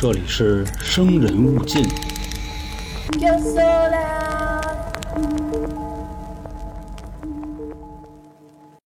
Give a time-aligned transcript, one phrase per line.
[0.00, 1.82] 这里是生人勿近。
[3.18, 4.62] Yo sola.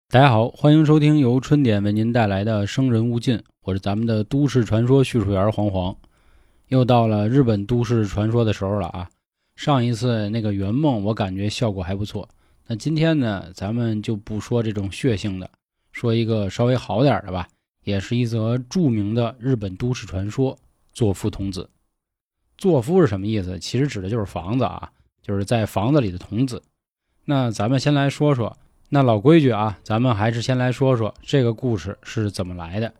[0.08, 5.94] 大家好，欢迎收听由春点为您带来的《生人勿近》，我是咱们的都市传说叙述员黄黄。
[6.69, 9.10] 又到了日本都市传说的时候了啊！
[9.58, 12.29] 上一次那个圆梦，我感觉效果还不错。
[12.67, 15.49] 那今天呢，咱们就不说这种血性的，
[15.92, 17.49] 说一个稍微好点的吧，
[17.84, 20.58] 也是一则著名的日本都市传说——
[20.94, 21.70] 作夫童子。
[22.58, 23.58] 作夫是什么意思？
[23.60, 26.62] 其实指的就是房子啊，就是在房子里的童子。
[27.26, 28.56] 那咱们先来说说，
[28.90, 32.94] 那老规矩啊，咱们还是先来说说这个故事是怎么来的。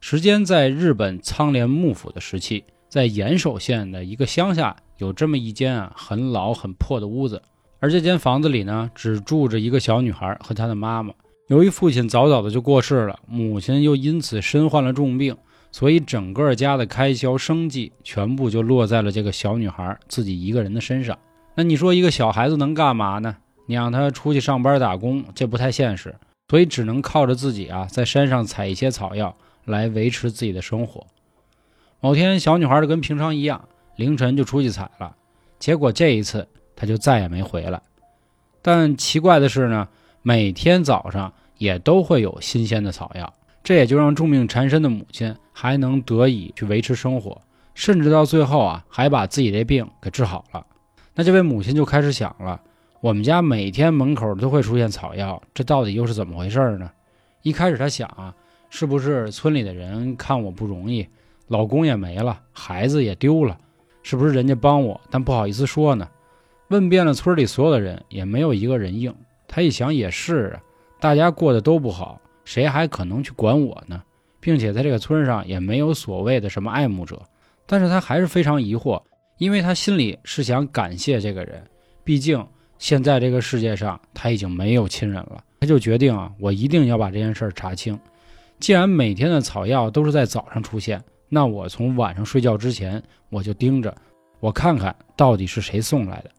[0.00, 7.42] 时间在日本仓连幕府的时期，在岩手县的一个乡下，有这么一间啊很老很破的屋子，
[7.78, 11.14] 而这间房子里呢，只住着一个小女孩和她的妈妈。
[11.48, 15.36] 由于父亲早早的就过世了，母亲又因此身患了重病。
[15.72, 21.18] 所以整个家的开销、生计全部就落在了这个小女孩自己一个人的身上。
[21.54, 23.36] 那你说一个小孩子能干嘛呢？
[23.66, 26.14] 你让他出去上班打工，这不太现实，
[26.48, 31.06] 所以只能靠着自己啊，在山上采一些草药来维持自己的生活。
[32.00, 35.14] 某天，小女孩就跟平常一样，凌晨就出去采了，
[35.58, 37.80] 结果这一次她就再也没回来。
[38.62, 39.88] 但奇怪的是呢，
[40.22, 43.32] 每天早上也都会有新鲜的草药。
[43.62, 47.38] 这也就让重病缠身的母亲还能得以去维持生活，
[47.74, 50.64] 甚至到最后啊，还把自己这病给治好了。
[51.14, 52.58] 那这位母亲就开始想了：
[53.02, 56.90] 我们家每天门口都会出现草药，这到底又是怎么回事呢？
[57.42, 58.34] 一开始她想啊，
[58.70, 61.06] 是不是村里的人看我不容易，
[61.48, 63.58] 老公也没了，孩子也丢了，
[64.02, 66.08] 是不是人家帮我，但不好意思说呢？
[66.68, 69.14] 问遍了村里所有的人，也没有一个人应。
[69.46, 70.62] 她一想也是啊，
[70.98, 72.18] 大家过得都不好。
[72.46, 74.02] 谁还可能去管我呢？
[74.40, 77.22] 并且在这个村上也没有所谓的什么爱慕者，
[77.66, 79.00] 但是他还是非常疑惑，
[79.38, 81.62] 因为他心里是想感谢这个人，
[82.02, 82.44] 毕竟
[82.78, 87.98] 现在这个世界上他已经没有亲人了，他就决定啊，我一定要把这件事查清。
[88.58, 93.94] 既然每天的草药都是在早上出现，那我从晚上睡觉之前我就盯着，
[94.40, 96.30] 我看看到底是谁送来的。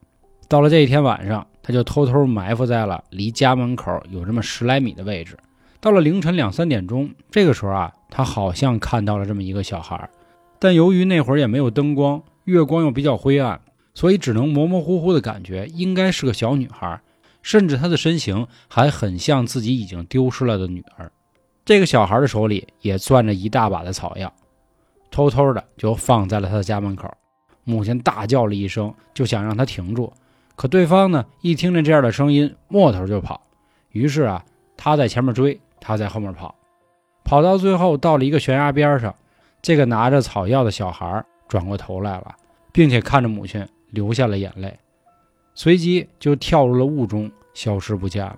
[0.48, 5.38] 到了这一天晚上，他就偷偷埋伏在了离家门口有这么十来米的位置。
[5.82, 10.08] 到了凌晨两三点钟，这个时候啊，他好像看到了这么一个小孩，
[10.60, 13.60] 但由于那会儿也没有灯光，月光又比较灰暗，
[13.96, 17.02] 所以只能模模糊糊的感觉应该是个小女孩，
[17.42, 21.12] 甚至她的身形还很像自己已经丢失了的女儿。
[21.66, 24.32] 这个小孩的手里也攥着一大把的草药，
[25.10, 27.12] 偷偷的就放在了他的家门口。
[27.64, 30.14] 母亲大叫了一声，就想让他停住，
[30.56, 33.42] 可对方呢，一听见这样的声音，摸头就跑。
[33.90, 34.46] 于是啊，
[34.78, 35.60] 他在前面追。
[35.82, 36.56] 他在后面跑，
[37.26, 39.14] 跑到最后到了一个悬崖边上，
[39.62, 42.36] 这个拿着草药的小孩转过头来了，
[42.72, 44.80] 并且看着母亲流下了眼泪，
[45.56, 48.38] 随即就跳入了雾中，消失不见了。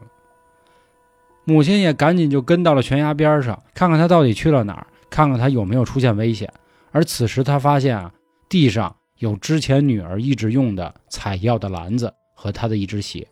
[1.46, 6.52] 母亲也赶紧就跟到了悬崖边上，看看他到底去了哪儿，看看他有没有出现危险。
[6.92, 8.12] 而此时他发现啊，
[8.48, 13.28] 地上有之前女儿一直用的采药的篮子和他的一只鞋，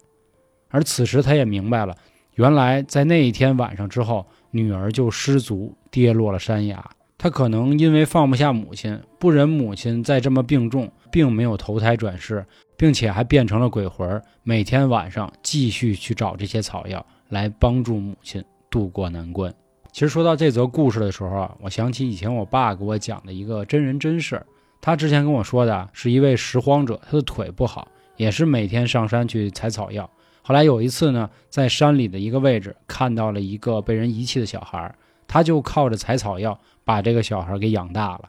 [0.70, 1.96] 而此时他也明白了。
[2.36, 6.84] 原来在那一天晚上之后，女儿就失足跌落了山崖。
[7.18, 12.44] 她可能因为放不下母亲，不忍母亲再这么病重，并没有投胎转世，
[12.76, 19.54] 并且还变成了鬼魂，每天晚上继续去找这些草药来帮助母亲渡过难关。
[19.92, 24.42] 其实说到这则故事的时候啊，我想起以前我爸给我讲的一个真人真事。
[24.80, 30.10] 他之前跟我说的是一位拾荒者，他的腿不好，也是每天上山去采草药。
[30.44, 34.94] 后来有一次呢，在山里的一个位置看到了一个被人遗弃的小孩，
[35.28, 38.22] 他就靠着采草药把这个小孩给养大了。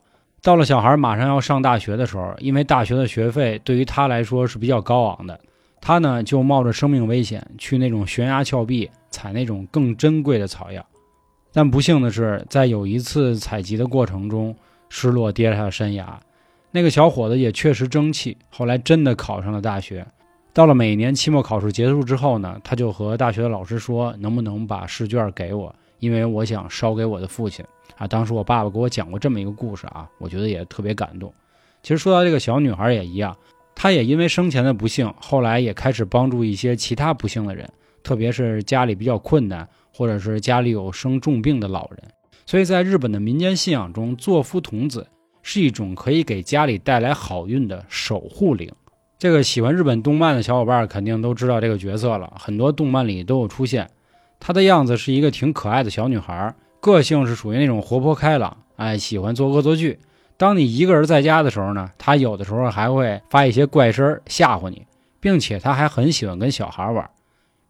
[0.43, 5.39] 到了小孩马上要上大学的时候，因为大学的学费对于他来说是比较高昂的，
[5.81, 10.85] 他呢就冒着生命危险去那种悬崖峭壁采那种更珍贵的草药。
[11.53, 14.55] 但不幸的是，在有一次采集的过程中
[14.89, 16.19] 失落跌下了山崖。
[16.71, 20.07] 那个小伙子也确实争气，后来真的考上了大学。
[20.55, 25.75] 到了每年期末考试结束之后呢，他就和大学的老师说：“能不能把试卷给我？
[25.99, 27.65] 因为我想烧给我的父亲。”
[27.97, 31.33] 啊，当时我爸爸给我讲过这么一个故事啊，我觉得也特别感动。
[31.83, 33.35] 其实说到这个小女孩也一样，
[33.75, 37.71] 她也因为生前的不幸，后来也开始帮助一些其他不幸的人，
[38.03, 42.03] 特别是家里比较困难，或者是家里有生重病的老人。
[42.45, 45.07] 所以在日本的民间信仰中，作夫童子
[45.43, 48.71] 是一种可以给家里带来好运的守护灵。
[49.23, 53.89] 这个喜欢日本动漫的小伙伴肯定都知道这个角色了，很多动漫里都有出现。
[54.41, 60.01] 她的样子是一个挺可爱的小女孩，个性是属于那种活泼开朗，哎，喜欢做恶作剧，
[60.37, 64.85] 当你一个人在家的时候呢，她有的时候还会发一些怪声吓唬你，
[65.21, 67.09] 并且她还很喜欢跟小孩玩。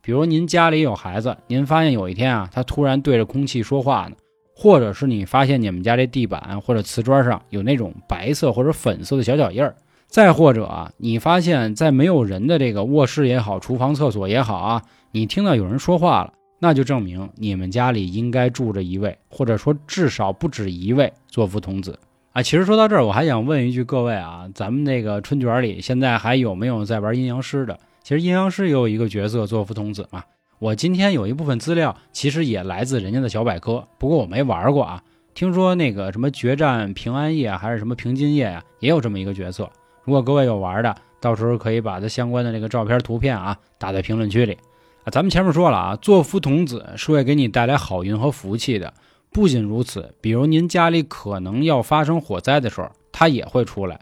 [0.00, 4.16] 比如您家里有孩子，您发现有一天啊，他突然对着空气说话呢，
[4.56, 9.76] 或者是你发现你们家这地板或者瓷砖上有那种白色或者粉色的小脚印儿，
[10.12, 21.98] 再或者啊，你发现在没有人的这个卧室也好，厨房、厕所也好啊，你听到有人说话了，那就证明你们家里应该住着一位，或者说至少不止一位作夫童子。
[22.34, 27.78] 啊，其实说到这儿，我还想问一句各位啊，咱们那个春卷里现在还有没有在玩阴阳师的？
[28.02, 30.22] 其实阴阳师也有一个角色作夫童子嘛。
[30.58, 35.02] 我今天有一部分资料，其实也来自人家的小百科，不过我没玩过啊。
[35.32, 39.70] 听说那个什么决战平安夜还是什么平津夜呀，也有这么一个角色。
[40.04, 44.58] 如果各位有玩的，到时候可以把它相关的那个照片、图片啊打在评论区里
[45.04, 45.10] 啊。
[45.10, 48.92] 咱们前面说了啊，坐夫童子是会给你带来好运和福气的。
[49.30, 54.00] 不仅如此，比如您家里可能要发生火灾的时候，他也会出来。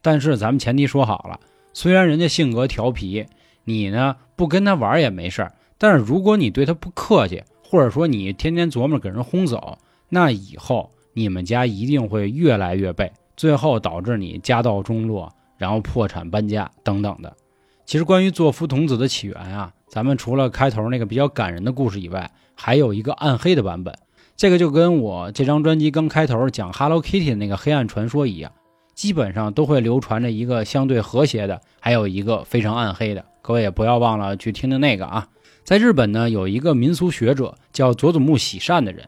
[0.00, 1.38] 但是咱们前提说好了，
[1.74, 3.26] 虽然人家性格调皮，
[3.64, 5.52] 你呢不跟他玩也没事儿。
[5.76, 9.76] 但是如果你对他不客气，或者说你天天琢磨给人轰走，
[10.08, 15.30] 那以后你们家一定会越来越背，最后导致你家道中落，
[15.60, 17.36] 然后破产搬家等等的。
[17.84, 23.94] 其实关于作夫童子的起源啊，咱们除了开头那个比较感人的故事以外，还有一个暗黑的版本。
[24.36, 28.50] 这个就跟我这张专辑刚开头讲 Hello Kitty 的那个黑暗传说一样，
[28.94, 33.22] 基本上都会流传着一个相对和谐的，还有一个非常暗黑的。
[33.42, 35.28] 各位也不要忘了去听听那个啊。
[35.62, 39.06] 在日本呢，有一个民俗学者叫佐佐木喜善的人，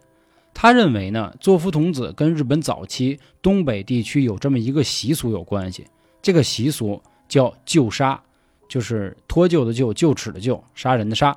[0.52, 5.87] 他认为呢，作夫童子跟日本早期东北地区有这么一个习俗有关系。
[6.22, 8.19] 这个习俗叫救杀，
[8.69, 11.36] 就是脱臼的臼，臼齿的臼，杀人的杀。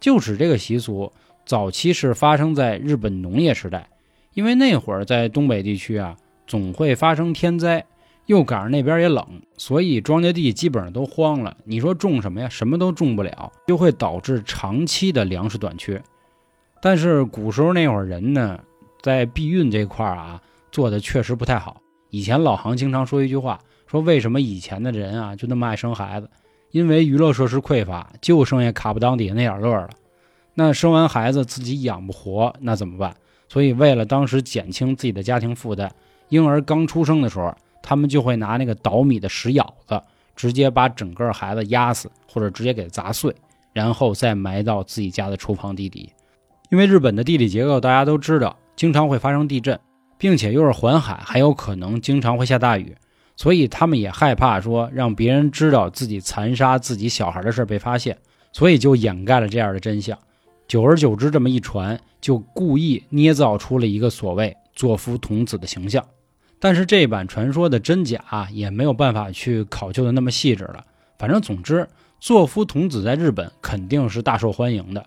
[0.00, 1.12] 臼齿这个习俗。
[1.46, 3.88] 早期是发生在日本农业时代，
[4.34, 6.14] 因为那会儿在东北地区啊，
[6.46, 7.86] 总会发生天灾，
[8.26, 9.26] 又赶上那边也冷，
[9.56, 11.56] 所以庄稼地基本上都荒了。
[11.64, 12.50] 你说种什么呀？
[12.50, 16.02] 什么都种不了，就会导致长期的粮食短缺。
[16.82, 18.60] 但是古时候那会儿人呢，
[19.00, 21.80] 在避孕这块儿啊，做的确实不太好。
[22.10, 23.58] 以前老行经常说一句话，
[23.90, 26.28] 说为什么以前的人啊就那么爱生孩子？
[26.70, 29.88] 因为娱乐设施匮乏，就剩下卡布当底下那点乐了。
[30.52, 33.16] 那生完孩子自己养不活，那怎么办？
[33.48, 35.90] 所以为了当时减轻自己的家庭负担，
[36.28, 39.98] 婴儿刚出生的时候，他们就会拿那个捣米的石舀子，
[40.36, 43.34] 直接把整个孩子压死，或者直接给砸碎，
[43.72, 46.12] 然后再埋到自己家的厨房地底。
[46.70, 49.80] 因为日本的地理结构大家都知道，经常会发生地震，
[50.18, 52.94] 并且又是环海，还有可能经常会下大雨，
[53.38, 58.18] 所以他们也害怕说让别人知道自己残杀自己小孩的事被发现，
[58.52, 60.18] 所以就掩盖了这样的真相。
[60.66, 66.04] 久而久之，这么一传，就故意捏造出了一个所谓作夫童子的形象。
[66.58, 70.84] 但是这版传说的真假也没有办法去考究的那么细致了。
[71.16, 71.86] 反正总之，
[72.18, 75.06] 作夫童子在日本肯定是大受欢迎的。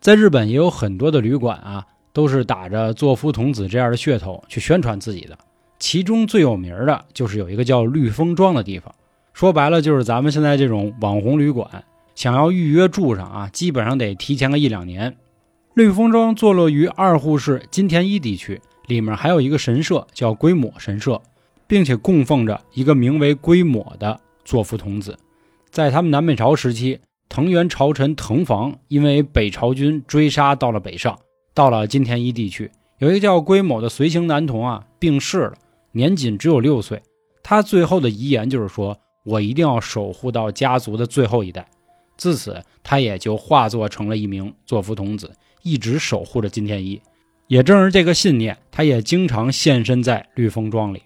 [0.00, 5.36] 在日本也有很多的旅馆啊，都是打着作夫童子这样的噱头去宣传自己的。
[5.84, 8.94] 其中最有名的就是有一个叫绿风庄的地方，
[9.34, 11.84] 说白了就是咱们现在这种网红旅馆。
[12.14, 15.14] 想要预约住上啊，基本上得提前个一两年。
[15.74, 21.20] 绿风庄坐落于二户市金田一地区，里面还有一个神社叫龟抹神社，
[21.66, 25.14] 并且供奉着一个名为龟抹的作夫童子。
[25.70, 26.98] 在他们南北朝时期，
[27.28, 31.18] 藤原朝臣藤房因为北朝军追杀到了北上，
[31.52, 35.54] 到了金田一地区，有一个叫龟某的随行男童啊病逝了，
[35.94, 37.00] 年仅只有六岁。
[37.42, 41.66] 他最后的遗言就是说：“我一定要守护到家族的最后一代。”
[42.16, 45.32] 自此，他也就化作成了一名作夫童子，
[45.62, 47.00] 一直守护着金田一。
[47.46, 51.02] 也正是这个信念，他也经常现身在绿风庄里。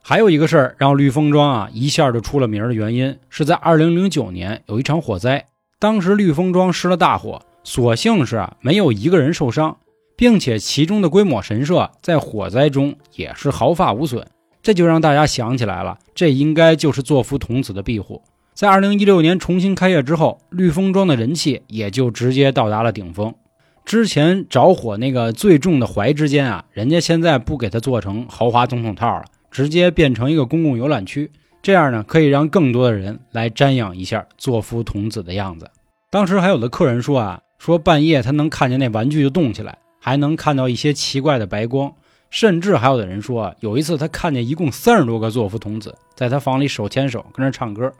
[0.00, 5.46] 还有一个事儿让绿风庄啊一下就出了名的原因，是在2009年有一场火灾，
[5.78, 9.76] 当时绿风庄失了大火，所幸是啊没有一个人受伤，
[10.16, 14.26] 并且其中的规模神社在火灾中也是毫发无损。
[14.62, 18.22] 这就让大家想起来了，这应该就是作夫童子的庇护。
[18.54, 23.34] 在二零一六年重新开业之后，绿风庄的人气也就直接到达了顶峰。
[23.84, 31.30] 之前着火那个最重的怀之间啊，人家现在不给它做成豪华总统套了，直接变成一个公共游览区。
[31.60, 35.70] 这样呢，可以让更多的人来瞻仰一下作夫童子的样子。
[36.10, 41.90] 当时还有的客人说啊，说半夜他能看见那玩具就动起来，还能看到一些奇怪的白光。
[42.28, 47.90] 甚至还有的人说，有一次他看见一共三十多个作夫童子在他房里手牵手跟着唱歌。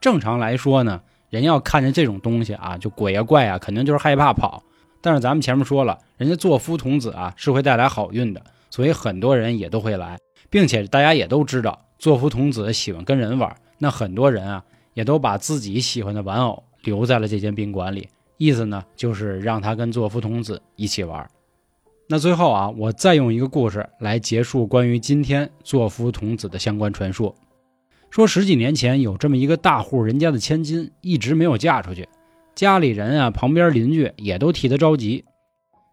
[0.00, 4.62] 正常来说呢，人要看见这种东西啊，就鬼啊怪啊，肯定就是害怕跑。
[5.02, 8.40] 但是咱们前面说了，人家作夫童子啊是会带来好运的，
[8.70, 14.64] 所以很多人也都会来，并且大家也都知道，作夫童子喜欢跟人玩，那很多人啊
[14.94, 21.28] 也都把自己喜欢的玩偶留在了这间宾馆里，意思呢就是让他跟作福童子一起玩。
[22.08, 27.34] 那最后啊，我再用一个故事来结束关于今天作福童子的相关传说。
[28.10, 32.08] 说十几年前有这么一个大户人家的千金，一直没有嫁出去，
[32.54, 35.24] 家里人啊、旁边邻居也都替她着急，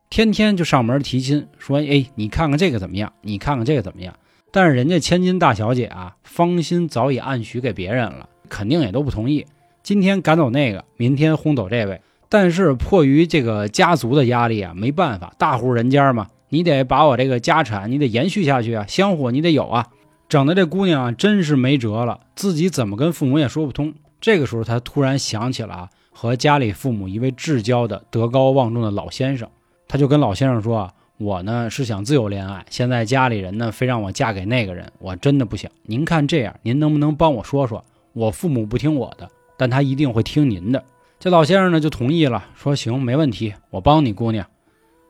[0.09, 3.11] 天天就上门提亲，说：“哎，你看看这个怎么样？
[3.21, 4.13] 你看看这个怎么样？”
[4.51, 9.43] 但是人家千金大小姐啊，芳心早已暗许给别人了，肯定也都不同意。
[9.81, 11.99] 今天赶走那个，明天轰走这位。
[12.33, 19.85] 但是迫于这个家族的压力啊，没办法，大户人家嘛，你得把我这个家产，你得延续下去啊，香火你得有啊。
[20.27, 23.93] 整的这姑娘啊，真是没辙了，自己怎么跟父母也说不通。
[24.19, 29.47] 这个时候，她突然想起了，和家里父母一位至交的德高望重的老先生，
[29.87, 35.69] 她就跟老先生说啊：“我呢是想自由恋爱，现在家里人呢非让我嫁给那个人，我真的不想。
[35.83, 37.85] 您看这样，您能不能帮我说说？
[38.13, 40.83] 我父母不听我的，但他一定会听您的。”
[41.23, 44.45] 这老先生呢就同意了，说：“行，没问题，我帮你姑娘。”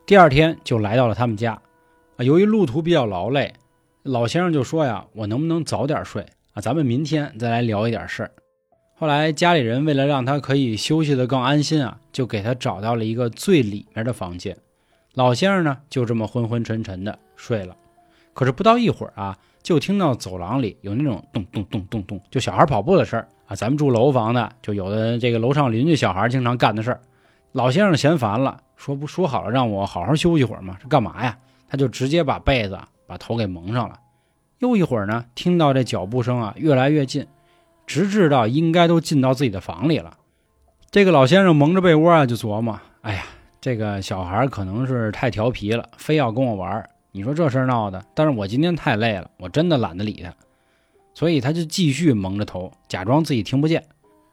[0.06, 1.60] 第二天就来到了他们家，
[2.16, 3.52] 啊，由于路途比较劳累。
[4.04, 6.60] 老先生就说呀：“我能不能早点睡啊？
[6.60, 8.30] 咱们明天再来聊一点事儿。”
[8.94, 14.56] 后来家里人为了让他可以休息的更安心啊，就给他找到了一个最里面的房间。
[15.14, 17.74] 老先生呢就这么昏昏沉沉的睡了。
[18.32, 23.54] 可是不到一会儿啊，就听到走廊里有那种咚咚咚咚咚，就小孩跑步的事儿啊。
[23.54, 27.00] 咱们住楼房的，就有的这个楼上邻居小孩经常干的事儿。
[27.52, 30.76] 老先生嫌烦了，说：“不说好了让我好好休息会儿吗？
[30.82, 32.78] 这干嘛呀？”他就直接把被子。
[33.06, 34.00] 把头给蒙上了，
[34.60, 37.26] 又一会儿呢，听到这脚步声啊越来越近，
[37.86, 40.16] 直至到应该都进到自己的房里了。
[40.90, 43.24] 这个老先生蒙着被窝啊，就琢磨：哎呀，
[43.60, 46.82] 这个小孩可能是太调皮了，非要跟我玩。
[47.12, 50.32] 你说这事闹的，但是我今天太累了，我真的懒得理他，
[51.14, 53.82] 所以他就继续蒙着头，假装自己听不见。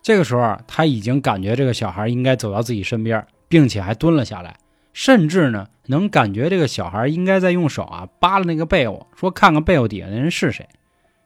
[0.01, 4.55] 这个时候，他已经感觉这个小孩应该走到自己身边，并且还蹲了下来。
[4.93, 10.67] 甚至呢，能感觉这个小孩应该在用手啊扒拉那个被窝，说看看被窝底下那人是谁。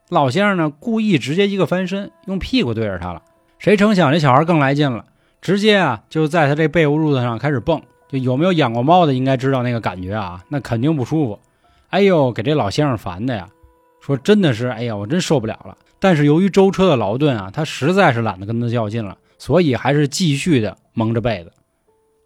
[0.09, 3.23] 老先生呢，故意直接一个翻身，用屁股对着他了。
[3.57, 5.05] 谁成想这小孩更来劲了，
[5.41, 7.81] 直接啊就在他这被窝褥子上开始蹦。
[8.07, 11.39] 就有没有养过猫的，应该知道那个感觉啊，那肯定不舒服。
[11.89, 13.47] 哎呦，给这老先生烦的呀，
[14.05, 15.75] 说真的是，哎呀，我真受不了了。
[15.99, 21.51] 但是由于舟车的劳顿啊，他实在是懒得跟他较劲了，所以还是继续的蒙着被子。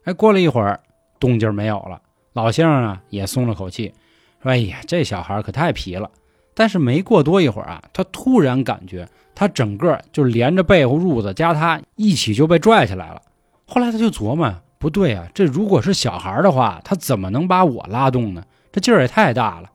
[0.04, 0.80] 哎，过了一会儿。
[1.20, 3.94] 动静没有了，老先生啊也松了口气，
[4.42, 6.10] 说：“哎呀，这小孩可太皮了。”
[6.56, 9.06] 但是没过多一会儿啊，他突然感觉
[9.36, 13.22] 他整个就连着被褥褥子加他一起就被拽起来了。
[13.66, 18.42] 后来他就琢磨：不对啊，这如果是小孩的话，他怎么能把我拉动呢？
[18.72, 19.70] 这劲儿也太大了。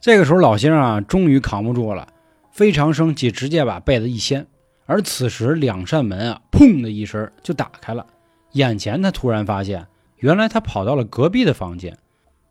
[0.00, 2.06] 这个时候，老先生啊终于扛不住了，
[2.50, 4.46] 非常生气，直接把被子一掀。
[4.86, 8.06] 而此时，两扇门啊，砰的一声就打开了，
[8.52, 9.86] 眼前他突然发现。
[10.18, 11.94] 原来他跑到了隔壁的房间，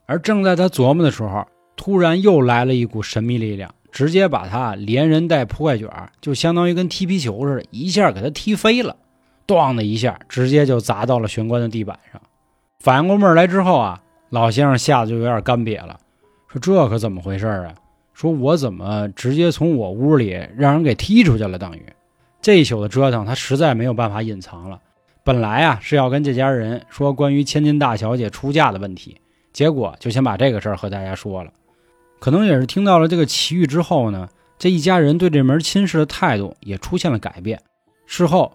[0.06, 5.90] 而正在他琢磨的时候，突然又来了一股神秘力量，直接把他连人带铺盖卷，
[6.22, 8.96] 就相当于跟踢皮球似的，一下给他踢飞了，
[9.48, 12.22] 咣的一下，直接就砸到了玄关的地板上。
[12.80, 14.00] 反应过味儿来之后啊，
[14.30, 16.00] 老先生吓得就有点干瘪了，
[16.60, 17.74] 这可怎么回事啊？
[18.14, 21.58] 说我怎么直接从我屋里让人给踢出去了？
[21.60, 21.86] 等于
[22.42, 24.80] 这一宿的折腾，他实在没有办法隐藏了。
[25.24, 29.20] 本来啊是要跟这家人说关于千金大小姐出嫁的问题，
[29.52, 31.52] 结果就先把这个事儿和大家说了。
[32.20, 37.60] 可能也是听到了这个奇遇之后呢，这一家人对这门亲事的态度也出现了改变。
[38.06, 38.54] 事后，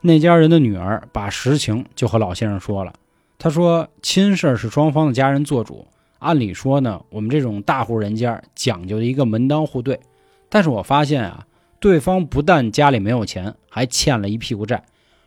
[0.00, 2.92] 那家人的女儿把实情就和老先生说了。
[3.38, 5.86] 他说：“亲事是双方的家人做主，
[6.18, 10.00] 按理说呢，我们这种大户人家讲究的一个门当户对。
[10.48, 11.46] 但是我发现啊，
[11.80, 14.82] 对方不但家里没有钱，还欠了一屁股债。”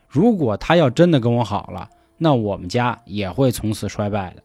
[0.08, 4.42] 如果他要真的跟我好了，那我们家也会从此衰败的。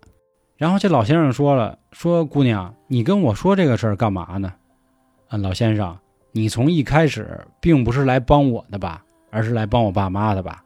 [0.57, 4.53] 然后这老先生说了：“说姑娘，你跟我说这个事儿干嘛呢？”
[5.29, 5.97] 啊，老先生，
[6.33, 10.63] 你从一开始并不是来帮我的吧，而是来帮我爸妈的吧？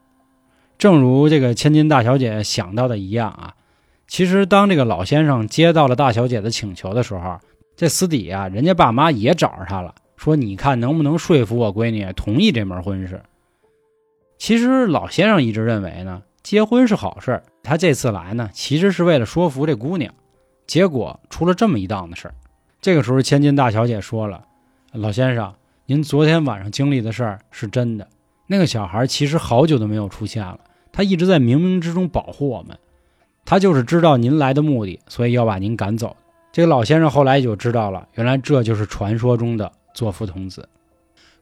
[0.77, 3.53] 正如这个千金大小姐想到的一样啊，
[4.09, 7.39] 其实当这个老先生接到了大小姐的请求的时候，
[7.77, 13.21] 这私底啊，人家爸妈也找着他了，说：“你看能不能说服我闺女同意这门婚事？”
[14.39, 17.43] 其实老先生一直认为呢，结婚是好事儿。
[17.61, 20.11] 他这次来呢，其实是为了说服这姑娘，
[20.65, 22.33] 结果出了这么一档子事儿。
[22.81, 24.43] 这个时候，千金大小姐说了
[24.91, 25.53] ：“老先生，
[25.85, 28.07] 您昨天晚上经历的事儿是真的。
[28.47, 30.59] 那个小孩其实好久都没有出现了，
[30.91, 32.75] 他一直在冥冥之中保护我们。
[33.49, 36.15] 他就是知道您来的目的，所以要把您赶走。
[36.51, 40.69] 这个老先生后来就知道了，原来这就是传说中的作夫童子。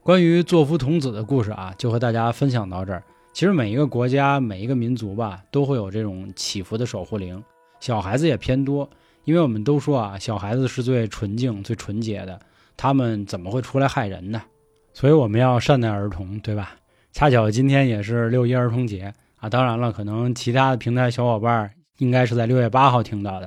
[0.02, 3.02] 关于作夫童子的故事啊，就和大家分享到这儿。
[3.34, 7.44] 其实每一个国家、每一个民族吧，都会有这种祈福的守护灵，
[7.78, 8.88] 小孩子也偏多。
[9.24, 12.40] 因为我们都说啊，小孩子是最纯净、最纯洁的，
[12.74, 14.40] 他们怎么会出来害人呢？
[14.94, 16.74] 所以我们要善待儿童，对吧？
[17.12, 23.46] 恰巧今天也是六一儿童节啊，当然了，可能其他的平台小伙伴应该是在六月八号听到的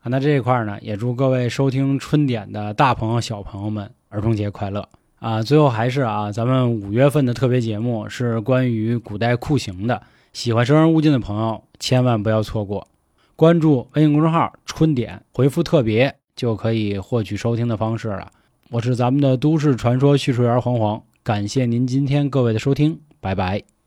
[0.00, 0.04] 啊。
[0.04, 5.42] 那这一块呢，也祝各位收听春点的大朋友、小朋友们儿童节快乐啊！
[5.42, 10.00] 最后还是啊，咱们五月份的特别节目是关于古代酷刑的，
[10.32, 12.86] 喜欢《生人勿近》的朋友千万不要错过。
[13.34, 18.30] 关注微信公众号“春点”，回复“特别”就可以获取收听的方式了。
[18.70, 23.77] 我是咱们的都市传说叙述员黄黄，感谢您今天各位的收听，拜拜。